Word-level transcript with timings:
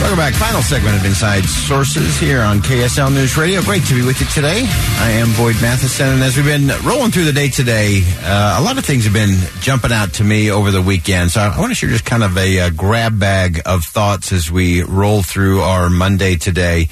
Welcome 0.00 0.16
back. 0.16 0.32
Final 0.32 0.62
segment 0.62 0.96
of 0.96 1.04
Inside 1.04 1.44
Sources 1.44 2.18
here 2.18 2.40
on 2.40 2.60
KSL 2.60 3.12
News 3.12 3.36
Radio. 3.36 3.60
Great 3.60 3.84
to 3.84 3.94
be 3.94 4.02
with 4.02 4.18
you 4.18 4.26
today. 4.28 4.64
I 4.98 5.10
am 5.10 5.28
Boyd 5.36 5.56
Matheson, 5.60 6.08
and 6.08 6.22
as 6.22 6.36
we've 6.38 6.46
been 6.46 6.68
rolling 6.84 7.10
through 7.10 7.26
the 7.26 7.34
day 7.34 7.50
today, 7.50 8.02
uh, 8.22 8.56
a 8.58 8.62
lot 8.62 8.78
of 8.78 8.84
things 8.86 9.04
have 9.04 9.12
been 9.12 9.36
jumping 9.60 9.92
out 9.92 10.14
to 10.14 10.24
me 10.24 10.50
over 10.50 10.70
the 10.70 10.80
weekend. 10.80 11.30
So 11.30 11.42
I 11.42 11.60
want 11.60 11.70
to 11.70 11.74
share 11.74 11.90
just 11.90 12.06
kind 12.06 12.24
of 12.24 12.38
a, 12.38 12.58
a 12.58 12.70
grab 12.70 13.20
bag 13.20 13.60
of 13.66 13.84
thoughts 13.84 14.32
as 14.32 14.50
we 14.50 14.82
roll 14.82 15.22
through 15.22 15.60
our 15.60 15.90
Monday 15.90 16.36
today. 16.36 16.88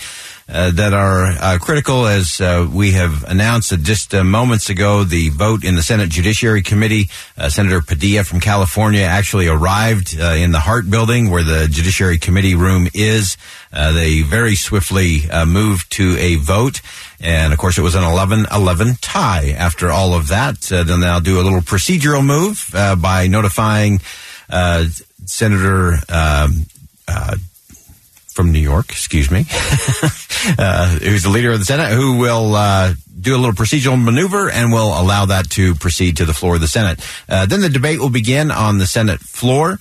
Uh, 0.50 0.70
that 0.70 0.94
are 0.94 1.27
uh, 1.27 1.58
critical 1.60 2.06
as 2.06 2.41
uh, 2.41 2.66
we 2.72 2.92
have 2.92 3.22
announced 3.24 3.70
just 3.82 4.14
uh, 4.14 4.24
moments 4.24 4.70
ago 4.70 5.04
the 5.04 5.28
vote 5.28 5.62
in 5.62 5.74
the 5.74 5.82
Senate 5.82 6.08
Judiciary 6.08 6.62
Committee. 6.62 7.10
Uh, 7.36 7.50
Senator 7.50 7.82
Padilla 7.82 8.24
from 8.24 8.41
California 8.41 9.02
actually 9.02 9.46
arrived 9.46 10.19
uh, 10.19 10.24
in 10.24 10.50
the 10.52 10.60
Hart 10.60 10.88
building 10.88 11.28
where 11.28 11.42
the 11.42 11.69
Judiciary 11.70 12.16
Committee 12.16 12.54
room 12.54 12.88
is. 12.94 13.36
they 13.70 14.22
very 14.22 14.54
swiftly 14.54 15.24
moved 15.46 15.92
to 15.92 16.16
a 16.16 16.36
vote. 16.36 16.80
And 17.20 17.52
of 17.52 17.58
course, 17.58 17.76
it 17.76 17.82
was 17.82 17.94
an 17.94 18.04
11 18.04 18.46
11 18.50 18.96
tie 19.02 19.50
after 19.50 19.91
all 19.91 20.14
of 20.14 20.28
that. 20.28 20.62
then 20.62 21.00
they'll 21.00 21.20
do 21.20 21.38
a 21.38 21.42
little 21.42 21.60
procedural 21.60 22.24
move 22.24 22.70
by 23.02 23.26
notifying 23.26 24.00
Senator 25.26 25.98
um, 26.08 26.64
from 28.39 28.53
New 28.53 28.61
York, 28.61 28.91
excuse 28.91 29.33
me, 29.33 29.47
uh, 30.61 30.97
who's 31.00 31.25
the 31.25 31.28
leader 31.28 31.50
of 31.50 31.58
the 31.58 31.64
Senate, 31.64 31.91
who 31.91 32.19
will 32.19 32.55
uh, 32.55 32.94
do 33.20 33.34
a 33.34 33.36
little 33.36 33.53
procedural 33.53 34.00
maneuver 34.00 34.48
and 34.48 34.72
will 34.72 34.91
allow 34.97 35.25
that 35.25 35.50
to 35.50 35.75
proceed 35.75 36.19
to 36.19 36.25
the 36.25 36.33
floor 36.33 36.55
of 36.55 36.61
the 36.61 36.69
Senate. 36.69 37.05
Uh, 37.28 37.47
then 37.47 37.62
the 37.62 37.69
debate 37.69 37.98
will 37.98 38.11
begin 38.11 38.53
on 38.53 38.78
the 38.78 38.86
Senate 38.86 39.19
floor. 39.19 39.81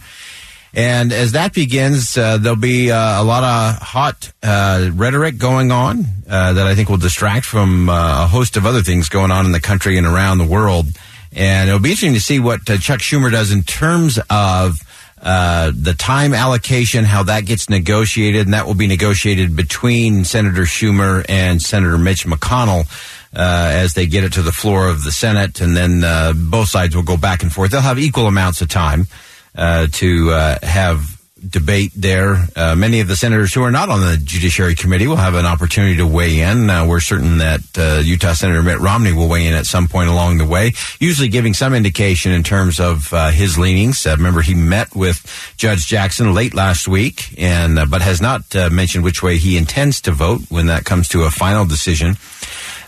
And 0.73 1.13
as 1.13 1.33
that 1.33 1.53
begins, 1.53 2.17
uh, 2.17 2.39
there'll 2.39 2.57
be 2.57 2.89
uh, 2.91 3.21
a 3.21 3.23
lot 3.23 3.43
of 3.43 3.79
hot 3.79 4.33
uh, 4.41 4.89
rhetoric 4.91 5.37
going 5.37 5.71
on 5.71 6.05
that 6.25 6.57
I 6.57 6.73
think 6.73 6.89
will 6.89 6.97
distract 6.97 7.45
from 7.45 7.89
a 7.89 8.25
host 8.25 8.57
of 8.57 8.65
other 8.65 8.81
things 8.81 9.07
going 9.07 9.29
on 9.29 9.45
in 9.45 9.51
the 9.51 9.61
country 9.61 9.99
and 9.99 10.07
around 10.07 10.39
the 10.39 10.47
world. 10.47 10.87
And 11.31 11.69
it'll 11.69 11.79
be 11.79 11.91
interesting 11.91 12.15
to 12.15 12.21
see 12.21 12.39
what 12.39 12.65
Chuck 12.65 13.01
Schumer 13.01 13.31
does 13.31 13.51
in 13.51 13.61
terms 13.61 14.17
of 14.31 14.81
uh, 15.21 15.71
the 15.75 15.93
time 15.93 16.33
allocation, 16.33 17.03
how 17.03 17.23
that 17.23 17.45
gets 17.45 17.69
negotiated, 17.69 18.45
and 18.45 18.53
that 18.53 18.67
will 18.67 18.75
be 18.75 18.87
negotiated 18.87 19.55
between 19.55 20.23
Senator 20.23 20.63
Schumer 20.63 21.25
and 21.27 21.61
Senator 21.61 21.97
Mitch 21.97 22.25
McConnell 22.25 22.87
uh, 23.35 23.69
as 23.73 23.93
they 23.93 24.05
get 24.05 24.23
it 24.23 24.33
to 24.33 24.41
the 24.41 24.51
floor 24.51 24.87
of 24.87 25.03
the 25.03 25.11
Senate, 25.11 25.59
and 25.59 25.75
then 25.75 26.03
uh, 26.03 26.33
both 26.33 26.69
sides 26.69 26.95
will 26.95 27.03
go 27.03 27.17
back 27.17 27.43
and 27.43 27.51
forth. 27.51 27.71
They'll 27.71 27.81
have 27.81 27.99
equal 27.99 28.27
amounts 28.27 28.61
of 28.61 28.69
time 28.69 29.07
uh, 29.55 29.87
to 29.93 30.31
uh, 30.31 30.59
have 30.63 31.16
debate 31.45 31.91
there. 31.95 32.47
Uh, 32.55 32.75
many 32.75 32.99
of 32.99 33.07
the 33.07 33.15
senators 33.15 33.53
who 33.53 33.63
are 33.63 33.71
not 33.71 33.89
on 33.89 34.01
the 34.01 34.17
Judiciary 34.17 34.75
Committee 34.75 35.07
will 35.07 35.15
have 35.15 35.35
an 35.35 35.45
opportunity 35.45 35.97
to 35.97 36.07
weigh 36.07 36.39
in. 36.39 36.69
Uh, 36.69 36.85
we're 36.85 36.99
certain 36.99 37.39
that 37.39 37.61
uh, 37.77 38.01
Utah 38.03 38.33
Senator 38.33 38.63
Mitt 38.63 38.79
Romney 38.79 39.13
will 39.13 39.27
weigh 39.27 39.47
in 39.47 39.53
at 39.53 39.65
some 39.65 39.87
point 39.87 40.09
along 40.09 40.37
the 40.37 40.45
way, 40.45 40.73
usually 40.99 41.29
giving 41.29 41.53
some 41.53 41.73
indication 41.73 42.31
in 42.31 42.43
terms 42.43 42.79
of 42.79 43.13
uh, 43.13 43.29
his 43.29 43.57
leanings. 43.57 44.05
Uh, 44.05 44.15
remember, 44.17 44.41
he 44.41 44.53
met 44.53 44.95
with 44.95 45.53
Judge 45.57 45.87
Jackson 45.87 46.33
late 46.33 46.53
last 46.53 46.87
week, 46.87 47.33
and 47.37 47.79
uh, 47.79 47.85
but 47.85 48.01
has 48.01 48.21
not 48.21 48.43
mentioned 48.71 49.03
which 49.03 49.21
way 49.21 49.37
he 49.37 49.57
intends 49.57 50.01
to 50.01 50.11
vote 50.11 50.41
when 50.49 50.67
that 50.67 50.85
comes 50.85 51.07
to 51.09 51.23
a 51.23 51.31
final 51.31 51.65
decision. 51.65 52.17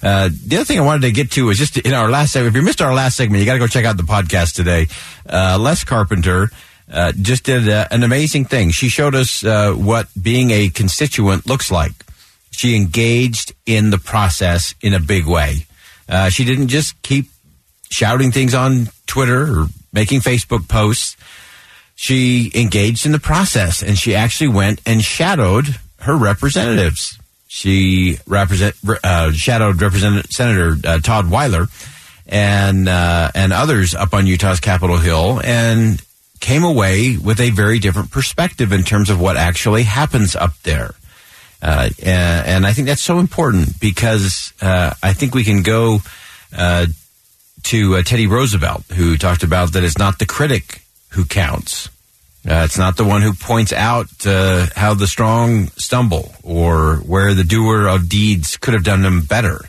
Uh, 0.01 0.29
the 0.45 0.57
other 0.57 0.65
thing 0.65 0.79
I 0.79 0.83
wanted 0.83 1.01
to 1.01 1.11
get 1.11 1.31
to 1.31 1.45
was 1.45 1.57
just 1.57 1.77
in 1.77 1.93
our 1.93 2.09
last 2.09 2.31
segment. 2.31 2.55
If 2.55 2.61
you 2.61 2.65
missed 2.65 2.81
our 2.81 2.93
last 2.93 3.17
segment, 3.17 3.39
you 3.39 3.45
got 3.45 3.53
to 3.53 3.59
go 3.59 3.67
check 3.67 3.85
out 3.85 3.97
the 3.97 4.03
podcast 4.03 4.55
today. 4.55 4.87
Uh, 5.27 5.57
Les 5.59 5.83
Carpenter 5.83 6.49
uh, 6.91 7.11
just 7.13 7.43
did 7.43 7.67
a, 7.67 7.91
an 7.93 8.03
amazing 8.03 8.45
thing. 8.45 8.71
She 8.71 8.89
showed 8.89 9.15
us 9.15 9.43
uh, 9.43 9.73
what 9.73 10.07
being 10.19 10.51
a 10.51 10.69
constituent 10.69 11.47
looks 11.47 11.71
like. 11.71 11.93
She 12.51 12.75
engaged 12.75 13.53
in 13.65 13.89
the 13.89 13.97
process 13.97 14.75
in 14.81 14.93
a 14.93 14.99
big 14.99 15.25
way. 15.25 15.65
Uh, 16.07 16.29
she 16.29 16.43
didn't 16.43 16.67
just 16.67 17.01
keep 17.03 17.27
shouting 17.89 18.31
things 18.31 18.53
on 18.53 18.89
Twitter 19.07 19.61
or 19.61 19.67
making 19.93 20.21
Facebook 20.21 20.67
posts. 20.67 21.15
She 21.95 22.51
engaged 22.55 23.05
in 23.05 23.11
the 23.11 23.19
process 23.19 23.81
and 23.81 23.97
she 23.97 24.15
actually 24.15 24.49
went 24.49 24.81
and 24.85 25.01
shadowed 25.01 25.79
her 25.99 26.15
representatives. 26.15 27.19
She 27.47 28.17
represent, 28.25 28.75
uh, 29.03 29.31
shadowed 29.31 29.81
Representative 29.81 30.31
Senator 30.31 30.75
uh, 30.85 30.99
Todd 30.99 31.29
Weiler 31.29 31.67
and 32.29 32.87
uh, 32.87 33.31
and 33.33 33.51
others 33.51 33.95
up 33.95 34.13
on 34.13 34.27
Utah's 34.27 34.59
Capitol 34.59 34.97
Hill, 34.97 35.41
and 35.43 35.99
came 36.39 36.63
away 36.63 37.17
with 37.17 37.39
a 37.39 37.49
very 37.49 37.79
different 37.79 38.11
perspective 38.11 38.71
in 38.71 38.83
terms 38.83 39.09
of 39.09 39.19
what 39.19 39.37
actually 39.37 39.83
happens 39.83 40.35
up 40.35 40.53
there. 40.63 40.95
Uh, 41.61 41.89
and, 42.01 42.47
and, 42.47 42.65
I 42.65 42.71
think 42.71 42.87
that's 42.87 43.01
so 43.01 43.19
important 43.19 43.79
because 43.81 44.53
uh, 44.61 44.93
I 45.03 45.11
think 45.11 45.35
we 45.35 45.43
can 45.43 45.61
go 45.61 45.99
uh, 46.55 46.85
to 47.63 47.95
uh, 47.97 48.01
Teddy 48.01 48.27
Roosevelt, 48.27 48.85
who 48.93 49.17
talked 49.17 49.43
about 49.43 49.73
that 49.73 49.83
it's 49.83 49.97
not 49.97 50.19
the 50.19 50.25
critic 50.25 50.83
who 51.09 51.25
counts. 51.25 51.89
Uh, 52.47 52.63
it's 52.63 52.77
not 52.77 52.95
the 52.95 53.03
one 53.03 53.21
who 53.21 53.33
points 53.33 53.73
out 53.73 54.07
uh, 54.25 54.67
how 54.75 54.93
the 54.93 55.07
strong 55.07 55.67
stumble 55.75 56.33
or 56.43 56.97
where 56.97 57.33
the 57.33 57.43
doer 57.43 57.87
of 57.87 58.07
deeds 58.07 58.55
could 58.55 58.73
have 58.73 58.85
done 58.85 59.01
them 59.01 59.21
better. 59.21 59.65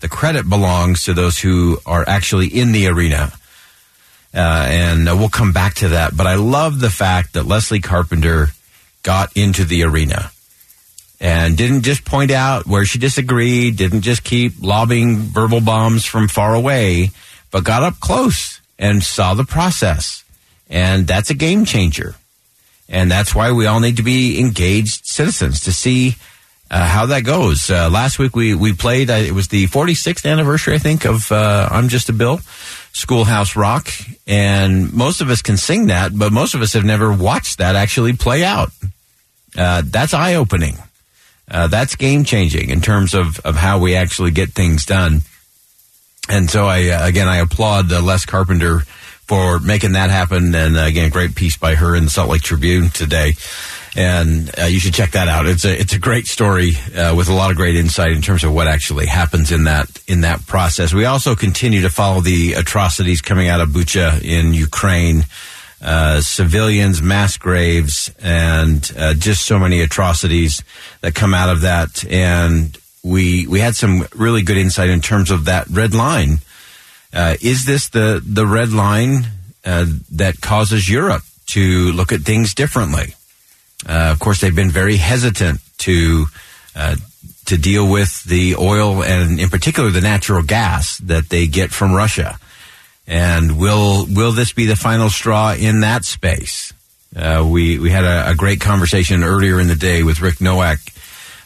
The 0.00 0.08
credit 0.08 0.48
belongs 0.48 1.04
to 1.04 1.12
those 1.12 1.38
who 1.38 1.78
are 1.84 2.04
actually 2.08 2.46
in 2.46 2.72
the 2.72 2.86
arena 2.86 3.32
uh, 4.36 4.66
and 4.68 5.08
uh, 5.08 5.16
we'll 5.16 5.30
come 5.30 5.52
back 5.52 5.74
to 5.76 5.88
that. 5.88 6.14
But 6.14 6.26
I 6.26 6.34
love 6.34 6.78
the 6.78 6.90
fact 6.90 7.32
that 7.32 7.46
Leslie 7.46 7.80
Carpenter 7.80 8.48
got 9.02 9.34
into 9.34 9.64
the 9.64 9.84
arena 9.84 10.30
and 11.18 11.56
didn't 11.56 11.82
just 11.82 12.04
point 12.04 12.30
out 12.30 12.66
where 12.66 12.84
she 12.84 12.98
disagreed, 12.98 13.76
didn't 13.76 14.02
just 14.02 14.22
keep 14.22 14.52
lobbing 14.60 15.16
verbal 15.16 15.62
bombs 15.62 16.04
from 16.04 16.28
far 16.28 16.54
away, 16.54 17.10
but 17.50 17.64
got 17.64 17.82
up 17.82 17.98
close 17.98 18.60
and 18.78 19.02
saw 19.02 19.32
the 19.32 19.44
process. 19.44 20.22
And 20.68 21.06
that's 21.06 21.30
a 21.30 21.34
game 21.34 21.64
changer. 21.64 22.14
And 22.90 23.10
that's 23.10 23.34
why 23.34 23.52
we 23.52 23.64
all 23.64 23.80
need 23.80 23.96
to 23.96 24.02
be 24.02 24.38
engaged 24.38 25.06
citizens 25.06 25.62
to 25.62 25.72
see 25.72 26.16
uh, 26.70 26.86
how 26.86 27.06
that 27.06 27.24
goes. 27.24 27.70
Uh, 27.70 27.88
last 27.88 28.18
week 28.18 28.36
we, 28.36 28.54
we 28.54 28.74
played, 28.74 29.08
uh, 29.08 29.14
it 29.14 29.32
was 29.32 29.48
the 29.48 29.66
46th 29.68 30.30
anniversary, 30.30 30.74
I 30.74 30.78
think, 30.78 31.06
of 31.06 31.32
I'm 31.32 31.88
Just 31.88 32.10
a 32.10 32.12
Bill. 32.12 32.40
Schoolhouse 32.96 33.56
Rock, 33.56 33.90
and 34.26 34.90
most 34.90 35.20
of 35.20 35.28
us 35.28 35.42
can 35.42 35.58
sing 35.58 35.88
that, 35.88 36.18
but 36.18 36.32
most 36.32 36.54
of 36.54 36.62
us 36.62 36.72
have 36.72 36.84
never 36.84 37.12
watched 37.12 37.58
that 37.58 37.76
actually 37.76 38.14
play 38.14 38.42
out. 38.42 38.70
Uh, 39.54 39.82
that's 39.84 40.14
eye 40.14 40.36
opening. 40.36 40.78
Uh, 41.50 41.66
that's 41.66 41.94
game 41.94 42.24
changing 42.24 42.70
in 42.70 42.80
terms 42.80 43.12
of, 43.12 43.38
of 43.40 43.54
how 43.54 43.78
we 43.78 43.94
actually 43.94 44.30
get 44.30 44.52
things 44.52 44.86
done. 44.86 45.20
And 46.30 46.48
so 46.48 46.64
I, 46.64 46.88
uh, 46.88 47.06
again, 47.06 47.28
I 47.28 47.36
applaud 47.36 47.92
uh, 47.92 48.00
Les 48.00 48.24
Carpenter 48.24 48.80
for 49.26 49.58
making 49.58 49.92
that 49.92 50.08
happen. 50.08 50.54
And 50.54 50.78
uh, 50.78 50.80
again, 50.80 51.10
great 51.10 51.34
piece 51.34 51.58
by 51.58 51.74
her 51.74 51.94
in 51.94 52.04
the 52.04 52.10
Salt 52.10 52.30
Lake 52.30 52.40
Tribune 52.40 52.88
today 52.88 53.34
and 53.96 54.50
uh, 54.58 54.64
you 54.64 54.78
should 54.78 54.92
check 54.92 55.12
that 55.12 55.26
out. 55.26 55.46
It's 55.46 55.64
a 55.64 55.80
it's 55.80 55.94
a 55.94 55.98
great 55.98 56.26
story 56.26 56.72
uh, 56.94 57.14
with 57.16 57.28
a 57.28 57.32
lot 57.32 57.50
of 57.50 57.56
great 57.56 57.76
insight 57.76 58.12
in 58.12 58.20
terms 58.20 58.44
of 58.44 58.52
what 58.52 58.68
actually 58.68 59.06
happens 59.06 59.50
in 59.50 59.64
that 59.64 59.88
in 60.06 60.20
that 60.20 60.46
process. 60.46 60.92
We 60.92 61.06
also 61.06 61.34
continue 61.34 61.80
to 61.80 61.90
follow 61.90 62.20
the 62.20 62.52
atrocities 62.52 63.22
coming 63.22 63.48
out 63.48 63.60
of 63.60 63.70
Bucha 63.70 64.22
in 64.22 64.52
Ukraine. 64.52 65.24
Uh, 65.78 66.22
civilians, 66.22 67.02
mass 67.02 67.36
graves, 67.36 68.10
and 68.22 68.90
uh, 68.96 69.12
just 69.12 69.44
so 69.44 69.58
many 69.58 69.82
atrocities 69.82 70.64
that 71.02 71.14
come 71.14 71.34
out 71.34 71.50
of 71.50 71.60
that. 71.60 72.02
And 72.10 72.76
we 73.02 73.46
we 73.46 73.60
had 73.60 73.76
some 73.76 74.06
really 74.14 74.40
good 74.40 74.56
insight 74.56 74.88
in 74.88 75.02
terms 75.02 75.30
of 75.30 75.44
that 75.44 75.68
red 75.68 75.94
line. 75.94 76.38
Uh, 77.12 77.36
is 77.42 77.66
this 77.66 77.90
the 77.90 78.22
the 78.26 78.46
red 78.46 78.72
line 78.72 79.26
uh, 79.66 79.84
that 80.10 80.40
causes 80.40 80.88
Europe 80.88 81.22
to 81.48 81.92
look 81.92 82.10
at 82.10 82.22
things 82.22 82.54
differently? 82.54 83.14
Uh, 83.84 84.10
of 84.12 84.18
course, 84.18 84.40
they've 84.40 84.54
been 84.54 84.70
very 84.70 84.96
hesitant 84.96 85.60
to 85.78 86.26
uh, 86.74 86.96
to 87.46 87.56
deal 87.56 87.90
with 87.90 88.24
the 88.24 88.56
oil 88.56 89.02
and, 89.02 89.38
in 89.40 89.48
particular, 89.48 89.90
the 89.90 90.00
natural 90.00 90.42
gas 90.42 90.98
that 90.98 91.28
they 91.28 91.46
get 91.46 91.70
from 91.70 91.92
Russia. 91.92 92.38
And 93.06 93.58
will 93.58 94.06
will 94.06 94.32
this 94.32 94.52
be 94.52 94.66
the 94.66 94.76
final 94.76 95.10
straw 95.10 95.54
in 95.54 95.80
that 95.80 96.04
space? 96.04 96.72
Uh, 97.14 97.46
we 97.48 97.78
we 97.78 97.90
had 97.90 98.04
a, 98.04 98.30
a, 98.30 98.34
great 98.34 98.60
conversation 98.60 99.22
earlier 99.22 99.60
in 99.60 99.68
the 99.68 99.76
day 99.76 100.02
with 100.02 100.20
Rick 100.20 100.36
Noack 100.36 100.92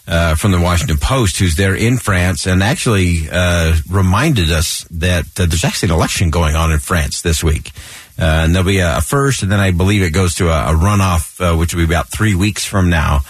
uh, 0.09 0.35
from 0.35 0.53
the 0.53 0.61
Washington 0.61 0.97
Post, 0.97 1.39
who's 1.39 1.55
there 1.55 1.75
in 1.75 1.99
France, 1.99 2.47
and 2.47 2.63
actually 2.63 3.29
uh, 3.31 3.77
reminded 3.89 4.51
us 4.51 4.85
that 4.91 5.27
uh, 5.39 5.47
there's 5.47 5.65
actually 5.65 5.91
an 5.91 5.95
election 5.95 6.31
going 6.31 6.57
on 6.57 6.73
in 6.73 6.79
France 6.79 7.21
this 7.21 7.45
week. 7.45 7.73
Uh, 8.21 8.45
and 8.45 8.55
there'll 8.55 8.67
be 8.67 8.81
a, 8.81 8.99
a, 8.99 9.01
first, 9.01 9.43
and 9.43 9.51
then 9.51 9.61
I 9.61 9.71
believe 9.71 10.03
it 10.03 10.11
goes 10.11 10.35
to 10.37 10.49
a, 10.51 10.75
a 10.75 10.77
runoff, 10.77 11.41
uh, 11.41 11.57
which 11.57 11.73
will 11.73 11.81
be 11.81 11.93
about 11.93 12.09
three 12.09 12.35
weeks 12.35 12.67
from 12.67 12.91
now. 12.91 13.21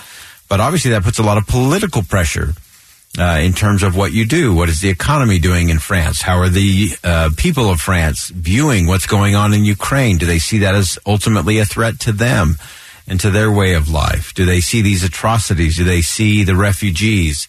But 0.49 0.59
obviously, 0.59 0.91
that 0.91 1.05
puts 1.05 1.21
a 1.21 1.23
lot 1.23 1.39
of 1.39 1.47
political 1.47 2.03
pressure 2.03 2.55
uh, 3.19 3.39
in 3.41 3.53
terms 3.53 3.85
of 3.85 3.97
what 3.97 4.13
you 4.13 4.25
do. 4.25 4.53
What 4.53 4.69
is 4.69 4.81
the 4.81 4.89
economy 4.89 5.39
doing 5.39 5.69
in 5.69 5.79
France? 5.79 6.23
How 6.23 6.39
are 6.39 6.49
the 6.49 6.91
uh, 7.05 7.31
people 7.37 7.71
of 7.71 7.81
France 7.81 8.31
viewing 8.31 8.89
what's 8.89 9.07
going 9.07 9.37
on 9.37 9.55
in 9.55 9.65
Ukraine? 9.65 10.19
Do 10.19 10.27
they 10.27 10.41
see 10.41 10.59
that 10.59 10.75
as 10.75 10.99
ultimately 11.07 11.59
a 11.59 11.65
threat 11.65 12.01
to 12.01 12.13
them 12.13 12.57
and 13.07 13.21
to 13.21 13.31
their 13.31 13.51
way 13.51 13.75
of 13.75 13.89
life? 13.89 14.35
Do 14.35 14.45
they 14.45 14.61
see 14.61 14.83
these 14.83 15.05
atrocities? 15.05 15.77
Do 15.77 15.85
they 15.85 16.03
see 16.03 16.43
the 16.43 16.57
refugees? 16.57 17.49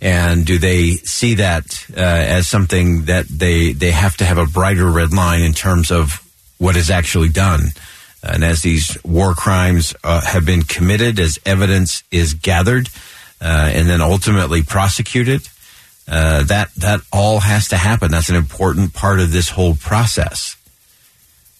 And 0.00 0.44
do 0.44 0.58
they 0.58 0.92
see 1.04 1.34
that 1.34 1.86
uh, 1.96 2.00
as 2.00 2.46
something 2.46 3.06
that 3.06 3.26
they 3.28 3.72
they 3.72 3.92
have 3.92 4.18
to 4.18 4.26
have 4.26 4.36
a 4.36 4.44
brighter 4.44 4.90
red 4.90 5.14
line 5.14 5.40
in 5.40 5.54
terms 5.54 5.90
of 5.90 6.22
what 6.58 6.76
is 6.76 6.90
actually 6.90 7.28
done? 7.28 7.68
And 8.22 8.42
as 8.42 8.62
these 8.62 8.98
war 9.04 9.34
crimes 9.34 9.94
uh, 10.02 10.20
have 10.20 10.44
been 10.44 10.62
committed, 10.62 11.20
as 11.20 11.38
evidence 11.46 12.02
is 12.10 12.34
gathered, 12.34 12.88
uh, 13.40 13.70
and 13.72 13.88
then 13.88 14.00
ultimately 14.00 14.62
prosecuted, 14.62 15.48
uh, 16.08 16.44
that 16.44 16.72
that 16.76 17.00
all 17.12 17.40
has 17.40 17.68
to 17.68 17.76
happen. 17.76 18.10
That's 18.10 18.28
an 18.28 18.36
important 18.36 18.94
part 18.94 19.20
of 19.20 19.32
this 19.32 19.50
whole 19.50 19.74
process. 19.74 20.56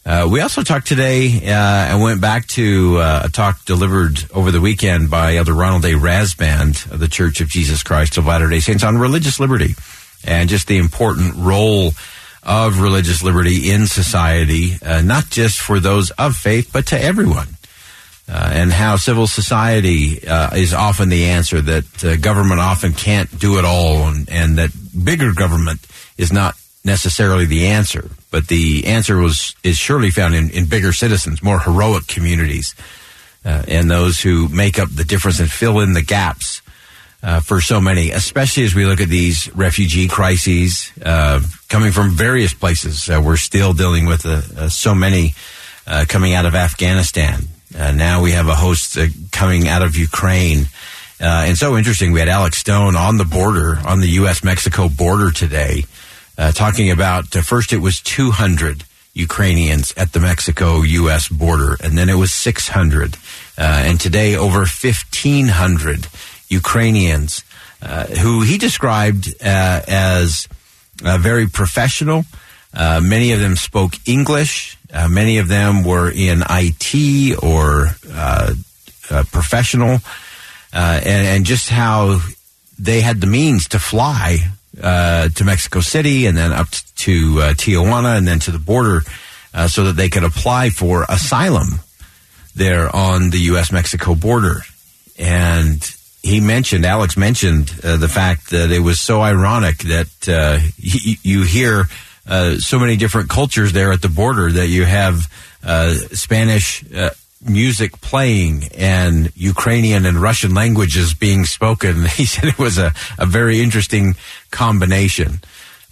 Uh, 0.04 0.28
we 0.30 0.40
also 0.40 0.62
talked 0.62 0.86
today 0.86 1.26
uh, 1.48 1.90
and 1.90 2.00
went 2.00 2.20
back 2.20 2.46
to 2.46 2.96
uh, 2.98 3.22
a 3.24 3.28
talk 3.28 3.64
delivered 3.64 4.24
over 4.32 4.52
the 4.52 4.60
weekend 4.60 5.10
by 5.10 5.34
Elder 5.34 5.52
Ronald 5.52 5.84
A. 5.84 5.94
Rasband 5.94 6.92
of 6.92 7.00
the 7.00 7.08
Church 7.08 7.40
of 7.40 7.48
Jesus 7.48 7.82
Christ 7.82 8.16
of 8.16 8.26
Latter 8.26 8.48
day 8.48 8.60
Saints 8.60 8.84
on 8.84 8.98
religious 8.98 9.40
liberty 9.40 9.74
and 10.24 10.48
just 10.48 10.68
the 10.68 10.78
important 10.78 11.34
role 11.34 11.90
of 12.46 12.80
religious 12.80 13.24
liberty 13.24 13.70
in 13.70 13.86
society, 13.86 14.74
uh, 14.80 15.02
not 15.02 15.28
just 15.28 15.58
for 15.58 15.80
those 15.80 16.12
of 16.12 16.36
faith, 16.36 16.70
but 16.72 16.86
to 16.86 17.00
everyone. 17.00 17.48
Uh, 18.28 18.50
and 18.54 18.72
how 18.72 18.96
civil 18.96 19.26
society 19.26 20.26
uh, 20.26 20.54
is 20.56 20.72
often 20.72 21.08
the 21.08 21.26
answer, 21.26 21.60
that 21.60 22.04
uh, 22.04 22.16
government 22.16 22.60
often 22.60 22.92
can't 22.92 23.38
do 23.38 23.58
it 23.58 23.64
all, 23.64 24.08
and, 24.08 24.28
and, 24.30 24.58
that 24.58 24.70
bigger 25.04 25.32
government 25.32 25.80
is 26.18 26.32
not 26.32 26.56
necessarily 26.84 27.44
the 27.44 27.68
answer. 27.68 28.10
But 28.32 28.48
the 28.48 28.86
answer 28.86 29.18
was 29.18 29.54
is 29.62 29.76
surely 29.76 30.10
found 30.10 30.34
in, 30.34 30.50
in 30.50 30.66
bigger 30.66 30.92
citizens, 30.92 31.40
more 31.40 31.60
heroic 31.60 32.08
communities, 32.08 32.74
uh, 33.44 33.62
and 33.68 33.88
those 33.88 34.20
who 34.20 34.48
make 34.48 34.80
up 34.80 34.88
the 34.90 35.04
difference 35.04 35.38
and 35.38 35.50
fill 35.50 35.78
in 35.78 35.92
the 35.92 36.02
gaps 36.02 36.62
uh, 37.22 37.40
for 37.40 37.60
so 37.60 37.80
many, 37.80 38.10
especially 38.10 38.64
as 38.64 38.74
we 38.74 38.84
look 38.84 39.00
at 39.00 39.08
these 39.08 39.54
refugee 39.54 40.08
crises 40.08 40.92
uh, 41.04 41.40
coming 41.68 41.92
from 41.92 42.10
various 42.10 42.54
places. 42.54 43.08
Uh, 43.08 43.20
we're 43.24 43.36
still 43.36 43.72
dealing 43.72 44.06
with 44.06 44.24
uh, 44.26 44.42
uh, 44.56 44.68
so 44.68 44.94
many 44.94 45.34
uh, 45.86 46.04
coming 46.08 46.34
out 46.34 46.46
of 46.46 46.54
Afghanistan. 46.54 47.40
now 47.74 48.22
we 48.22 48.32
have 48.32 48.48
a 48.48 48.54
host 48.54 48.98
coming 49.32 49.68
out 49.68 49.82
of 49.82 49.96
Ukraine. 49.96 50.66
and 51.18 51.56
so 51.56 51.76
interesting, 51.76 52.12
we 52.12 52.20
had 52.20 52.28
Alex 52.28 52.58
Stone 52.58 52.96
on 52.96 53.16
the 53.16 53.24
border, 53.24 53.78
on 53.84 54.00
the 54.00 54.08
U.S. 54.20 54.44
Mexico 54.44 54.88
border 54.88 55.30
today, 55.30 55.84
talking 56.54 56.90
about 56.90 57.28
first 57.28 57.72
it 57.72 57.78
was 57.78 58.00
200 58.00 58.84
Ukrainians 59.14 59.94
at 59.96 60.12
the 60.12 60.20
Mexico 60.20 60.82
U.S. 60.82 61.28
border, 61.28 61.76
and 61.82 61.96
then 61.96 62.08
it 62.08 62.16
was 62.16 62.32
600. 62.32 63.16
and 63.56 63.98
today 63.98 64.36
over 64.36 64.58
1,500 64.58 66.08
Ukrainians, 66.48 67.44
uh, 67.82 68.06
who 68.06 68.42
he 68.42 68.58
described 68.58 69.28
uh, 69.42 69.80
as 69.86 70.48
uh, 71.04 71.18
very 71.18 71.46
professional. 71.46 72.24
Uh, 72.72 73.00
many 73.02 73.32
of 73.32 73.40
them 73.40 73.56
spoke 73.56 73.94
English. 74.06 74.78
Uh, 74.92 75.08
many 75.08 75.38
of 75.38 75.48
them 75.48 75.84
were 75.84 76.10
in 76.10 76.42
IT 76.48 77.42
or 77.42 77.96
professional, 79.30 80.00
and, 80.72 81.26
and, 81.26 81.46
just 81.46 81.68
how 81.68 82.20
they 82.78 83.00
had 83.00 83.20
the 83.20 83.26
means 83.26 83.68
to 83.68 83.78
fly 83.78 84.38
to 84.74 85.44
Mexico 85.44 85.80
City 85.80 86.26
and 86.26 86.36
then 86.36 86.52
up 86.52 86.68
to 86.96 87.36
Tijuana 87.54 88.16
and 88.16 88.26
then 88.26 88.38
to 88.40 88.50
the 88.50 88.58
border 88.58 89.02
so 89.68 89.84
that 89.84 89.96
they 89.96 90.08
could 90.08 90.24
apply 90.24 90.70
for 90.70 91.04
asylum 91.08 91.80
there 92.54 92.94
on 92.94 93.30
the 93.30 93.38
U.S. 93.52 93.70
Mexico 93.70 94.14
border. 94.14 94.62
And 95.18 95.95
he 96.26 96.40
mentioned, 96.40 96.84
Alex 96.84 97.16
mentioned 97.16 97.70
uh, 97.84 97.96
the 97.96 98.08
fact 98.08 98.50
that 98.50 98.72
it 98.72 98.80
was 98.80 99.00
so 99.00 99.20
ironic 99.20 99.78
that 99.78 100.28
uh, 100.28 100.58
y- 100.82 101.16
you 101.22 101.42
hear 101.44 101.84
uh, 102.26 102.56
so 102.58 102.78
many 102.78 102.96
different 102.96 103.30
cultures 103.30 103.72
there 103.72 103.92
at 103.92 104.02
the 104.02 104.08
border 104.08 104.50
that 104.50 104.66
you 104.66 104.84
have 104.84 105.32
uh, 105.62 105.94
Spanish 106.12 106.84
uh, 106.92 107.10
music 107.40 108.00
playing 108.00 108.64
and 108.76 109.30
Ukrainian 109.36 110.04
and 110.04 110.16
Russian 110.16 110.52
languages 110.52 111.14
being 111.14 111.44
spoken. 111.44 112.04
He 112.16 112.24
said 112.24 112.46
it 112.46 112.58
was 112.58 112.76
a, 112.78 112.92
a 113.18 113.26
very 113.26 113.62
interesting 113.62 114.16
combination. 114.50 115.40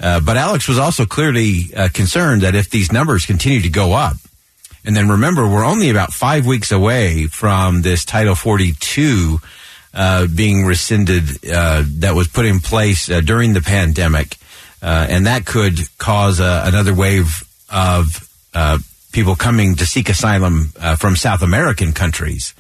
Uh, 0.01 0.19
but 0.19 0.37
Alex 0.37 0.67
was 0.67 0.79
also 0.79 1.07
clearly 1.07 1.71
concerned 1.93 2.43
that 2.43 2.57
if 2.57 2.69
these 2.69 2.91
numbers 2.91 3.25
continue 3.25 3.63
to 3.63 3.69
go 3.71 3.93
up, 3.93 4.17
and 4.85 4.97
then 4.97 5.09
remember, 5.09 5.47
we're 5.47 5.65
only 5.65 5.89
about 5.91 6.13
five 6.13 6.45
weeks 6.45 6.73
away 6.73 7.27
from 7.27 7.83
this 7.83 8.05
Title 8.05 8.35
42 8.35 9.39
uh, 9.95 10.27
being 10.27 10.65
rescinded 10.65 11.23
uh, 11.49 11.85
that 11.87 12.15
was 12.15 12.27
put 12.27 12.47
in 12.47 12.59
place 12.59 13.09
uh, 13.09 13.21
during 13.21 13.53
the 13.53 13.61
pandemic, 13.61 14.37
uh, 14.83 15.07
and 15.09 15.27
that 15.27 15.47
could 15.47 15.79
cause 15.99 16.41
uh, 16.41 16.65
another 16.67 16.93
wave 16.93 17.45
of 17.71 18.21
people 19.13 19.37
coming 19.37 19.77
to 19.77 19.87
seek 19.87 20.09
asylum 20.09 20.73
from 20.99 21.15
South 21.15 21.43
American 21.43 21.93
countries, 21.93 22.55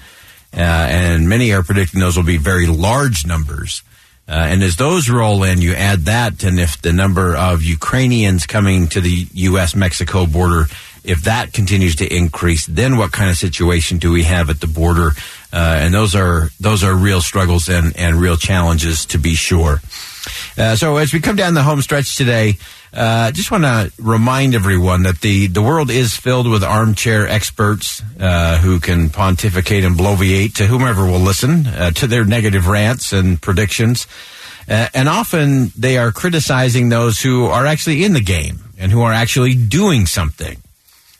and 0.52 1.28
many 1.28 1.52
are 1.52 1.64
predicting 1.64 2.00
those 2.00 2.16
will 2.16 2.24
be 2.24 2.36
very 2.36 2.66
large 2.66 3.26
numbers. 3.26 3.82
and 4.28 4.62
as 4.62 4.76
those 4.76 5.10
roll 5.10 5.42
in, 5.42 5.60
you 5.60 5.74
add 5.74 6.02
that, 6.02 6.44
and 6.44 6.60
if 6.60 6.80
the 6.80 6.92
number 6.92 7.36
of 7.36 7.62
Ukrainians 7.64 8.46
coming 8.46 8.86
to 8.88 9.00
the 9.00 9.26
U.S. 9.50 9.74
Mexico 9.74 10.26
border 10.26 10.66
if 11.04 11.22
that 11.24 11.52
continues 11.52 11.96
to 11.96 12.14
increase, 12.14 12.66
then 12.66 12.96
what 12.96 13.12
kind 13.12 13.30
of 13.30 13.36
situation 13.36 13.98
do 13.98 14.10
we 14.10 14.24
have 14.24 14.50
at 14.50 14.60
the 14.60 14.66
border? 14.66 15.12
Uh, 15.52 15.78
and 15.80 15.94
those 15.94 16.14
are 16.14 16.50
those 16.58 16.82
are 16.82 16.94
real 16.94 17.20
struggles 17.20 17.68
and, 17.68 17.96
and 17.96 18.16
real 18.16 18.36
challenges 18.36 19.06
to 19.06 19.18
be 19.18 19.34
sure. 19.34 19.80
Uh, 20.56 20.74
so 20.74 20.96
as 20.96 21.12
we 21.12 21.20
come 21.20 21.36
down 21.36 21.54
the 21.54 21.62
home 21.62 21.82
stretch 21.82 22.16
today, 22.16 22.56
uh, 22.92 23.32
just 23.32 23.50
want 23.50 23.64
to 23.64 23.92
remind 23.98 24.54
everyone 24.54 25.02
that 25.02 25.20
the, 25.20 25.48
the 25.48 25.62
world 25.62 25.90
is 25.90 26.16
filled 26.16 26.48
with 26.48 26.62
armchair 26.62 27.26
experts 27.26 28.02
uh, 28.20 28.58
who 28.58 28.78
can 28.78 29.10
pontificate 29.10 29.84
and 29.84 29.96
bloviate 29.96 30.54
to 30.54 30.66
whomever 30.66 31.04
will 31.04 31.18
listen 31.18 31.66
uh, 31.66 31.90
to 31.90 32.06
their 32.06 32.24
negative 32.24 32.68
rants 32.68 33.12
and 33.12 33.42
predictions. 33.42 34.06
Uh, 34.68 34.88
and 34.94 35.08
often 35.08 35.72
they 35.76 35.98
are 35.98 36.12
criticizing 36.12 36.88
those 36.88 37.20
who 37.20 37.46
are 37.46 37.66
actually 37.66 38.04
in 38.04 38.12
the 38.12 38.20
game 38.20 38.60
and 38.78 38.92
who 38.92 39.02
are 39.02 39.12
actually 39.12 39.54
doing 39.54 40.06
something. 40.06 40.56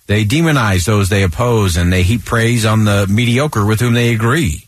They 0.07 0.25
demonize 0.25 0.85
those 0.85 1.09
they 1.09 1.23
oppose 1.23 1.77
and 1.77 1.93
they 1.93 2.03
heap 2.03 2.25
praise 2.25 2.67
on 2.67 2.85
the 2.85 3.07
mediocre 3.09 3.65
with 3.65 3.81
whom 3.81 3.95
they 3.95 4.13
agree. 4.13 4.67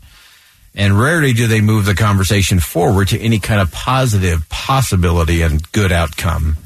And 0.74 0.98
rarely 0.98 1.32
do 1.32 1.46
they 1.46 1.60
move 1.60 1.86
the 1.86 1.94
conversation 1.94 2.60
forward 2.60 3.08
to 3.08 3.20
any 3.20 3.38
kind 3.38 3.60
of 3.60 3.72
positive 3.72 4.48
possibility 4.48 5.42
and 5.42 5.70
good 5.72 5.92
outcome. 5.92 6.56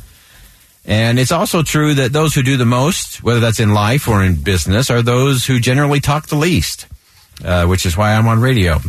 And 0.85 1.19
it's 1.19 1.33
also 1.33 1.63
true 1.63 1.95
that 1.95 2.13
those 2.13 2.35
who 2.35 2.43
do 2.43 2.57
the 2.57 2.65
most, 2.65 3.23
whether 3.23 3.41
that's 3.41 3.61
in 3.61 3.75
life 3.75 4.09
or 4.09 4.25
in 4.25 4.43
business, 4.43 4.91
are 4.91 5.03
those 5.03 5.47
who 5.47 5.61
generally 5.61 6.01
talk 6.01 6.27
the 6.27 6.37
least. 6.37 6.87
Uh, 7.43 7.65
which 7.65 7.87
is 7.87 7.97
why 7.97 8.13
I'm 8.13 8.29
on 8.29 8.39
radio. 8.39 8.81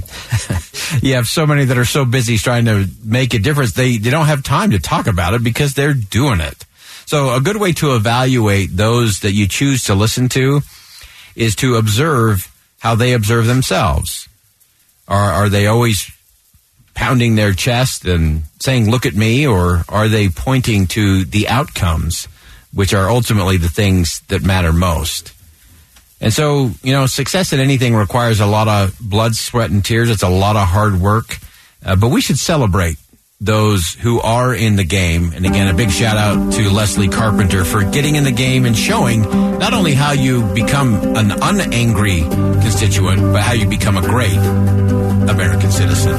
you 1.01 1.13
have 1.13 1.25
so 1.25 1.47
many 1.47 1.63
that 1.63 1.77
are 1.77 1.85
so 1.85 2.03
busy 2.03 2.37
trying 2.37 2.65
to 2.65 2.85
make 3.01 3.33
a 3.33 3.39
difference, 3.39 3.71
they, 3.71 3.95
they 3.95 4.09
don't 4.09 4.25
have 4.25 4.43
time 4.43 4.71
to 4.71 4.79
talk 4.79 5.07
about 5.07 5.33
it 5.33 5.41
because 5.41 5.73
they're 5.73 5.93
doing 5.93 6.41
it. 6.41 6.65
So, 7.11 7.35
a 7.35 7.41
good 7.41 7.57
way 7.57 7.73
to 7.73 7.93
evaluate 7.93 8.77
those 8.77 9.19
that 9.19 9.33
you 9.33 9.45
choose 9.45 9.83
to 9.83 9.95
listen 9.95 10.29
to 10.29 10.61
is 11.35 11.57
to 11.57 11.75
observe 11.75 12.49
how 12.79 12.95
they 12.95 13.11
observe 13.11 13.47
themselves. 13.47 14.29
Are, 15.09 15.33
are 15.33 15.49
they 15.49 15.67
always 15.67 16.09
pounding 16.93 17.35
their 17.35 17.51
chest 17.51 18.05
and 18.05 18.43
saying, 18.61 18.89
look 18.89 19.05
at 19.05 19.13
me, 19.13 19.45
or 19.45 19.83
are 19.89 20.07
they 20.07 20.29
pointing 20.29 20.87
to 20.95 21.25
the 21.25 21.49
outcomes, 21.49 22.29
which 22.73 22.93
are 22.93 23.09
ultimately 23.09 23.57
the 23.57 23.67
things 23.67 24.21
that 24.29 24.41
matter 24.41 24.71
most? 24.71 25.33
And 26.21 26.31
so, 26.31 26.71
you 26.81 26.93
know, 26.93 27.07
success 27.07 27.51
in 27.51 27.59
anything 27.59 27.93
requires 27.93 28.39
a 28.39 28.45
lot 28.45 28.69
of 28.69 28.97
blood, 29.01 29.35
sweat, 29.35 29.69
and 29.69 29.83
tears. 29.83 30.09
It's 30.09 30.23
a 30.23 30.29
lot 30.29 30.55
of 30.55 30.65
hard 30.65 31.01
work. 31.01 31.39
Uh, 31.83 31.97
but 31.97 32.07
we 32.07 32.21
should 32.21 32.39
celebrate 32.39 32.95
those 33.41 33.93
who 33.93 34.21
are 34.21 34.53
in 34.53 34.75
the 34.75 34.83
game. 34.83 35.33
And 35.35 35.47
again, 35.47 35.67
a 35.67 35.73
big 35.73 35.89
shout 35.89 36.15
out 36.15 36.53
to 36.53 36.69
Leslie 36.69 37.09
Carpenter 37.09 37.65
for 37.65 37.83
getting 37.83 38.15
in 38.15 38.23
the 38.23 38.31
game 38.31 38.65
and 38.65 38.77
showing 38.77 39.21
not 39.57 39.73
only 39.73 39.95
how 39.95 40.11
you 40.11 40.43
become 40.53 40.93
an 41.17 41.29
unangry 41.29 42.21
constituent, 42.61 43.19
but 43.33 43.41
how 43.41 43.53
you 43.53 43.67
become 43.67 43.97
a 43.97 44.01
great 44.01 44.37
American 44.37 45.71
citizen. 45.71 46.17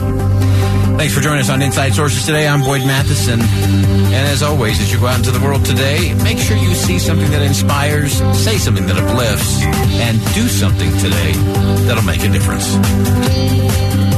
Thanks 0.98 1.14
for 1.14 1.20
joining 1.20 1.40
us 1.40 1.48
on 1.48 1.62
Inside 1.62 1.94
Sources 1.94 2.26
today. 2.26 2.46
I'm 2.46 2.62
Boyd 2.62 2.82
Matheson. 2.82 3.40
And 3.40 4.28
as 4.28 4.42
always, 4.42 4.80
as 4.80 4.92
you 4.92 4.98
go 4.98 5.06
out 5.06 5.18
into 5.18 5.30
the 5.30 5.40
world 5.40 5.64
today, 5.64 6.14
make 6.24 6.38
sure 6.38 6.56
you 6.56 6.74
see 6.74 6.98
something 6.98 7.30
that 7.30 7.42
inspires, 7.42 8.14
say 8.36 8.58
something 8.58 8.86
that 8.86 8.96
uplifts, 8.96 9.62
and 9.62 10.18
do 10.34 10.48
something 10.48 10.90
today 10.98 11.32
that'll 11.86 12.04
make 12.04 12.24
a 12.24 12.28
difference. 12.28 14.11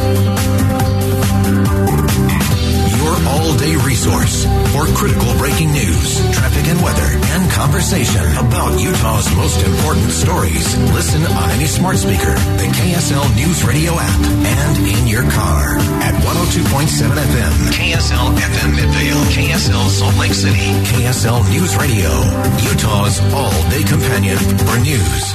All-day 3.44 3.76
resource 3.84 4.48
for 4.72 4.88
critical 4.96 5.28
breaking 5.36 5.70
news, 5.70 6.16
traffic 6.32 6.64
and 6.64 6.80
weather, 6.80 7.10
and 7.36 7.50
conversation 7.52 8.24
about 8.40 8.72
Utah's 8.80 9.28
most 9.36 9.60
important 9.60 10.10
stories. 10.10 10.64
Listen 10.96 11.20
on 11.28 11.50
any 11.50 11.66
smart 11.66 11.98
speaker, 11.98 12.32
the 12.56 12.68
KSL 12.72 13.28
News 13.36 13.62
Radio 13.64 13.92
app, 13.92 14.20
and 14.48 14.74
in 14.88 15.06
your 15.06 15.28
car 15.30 15.76
at 16.00 16.14
102.7 16.24 17.12
FM, 17.12 17.54
KSL 17.76 18.32
FM 18.32 18.70
Midvale, 18.80 19.22
KSL 19.28 19.88
Salt 19.92 20.16
Lake 20.16 20.32
City, 20.32 20.72
KSL 20.88 21.44
News 21.52 21.76
Radio, 21.76 22.08
Utah's 22.64 23.20
all-day 23.36 23.84
companion 23.84 24.38
for 24.64 24.78
news. 24.80 25.34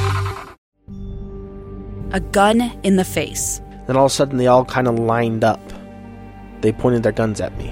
A 2.11 2.19
gun 2.19 2.73
in 2.81 2.95
the 2.95 3.05
face. 3.05 3.61
Then 3.85 3.97
all 3.97 4.05
of 4.05 4.11
a 4.11 4.15
sudden, 4.15 4.37
they 4.37 4.47
all 4.47 4.65
kind 4.65 4.87
of 4.87 4.97
lined 4.97 5.43
up. 5.43 5.61
They 6.61 6.71
pointed 6.71 7.03
their 7.03 7.11
guns 7.11 7.39
at 7.39 7.55
me. 7.59 7.71